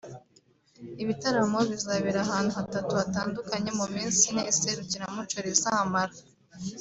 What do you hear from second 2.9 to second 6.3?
hatandukanye mu minsi ine iserukiramuco rizamara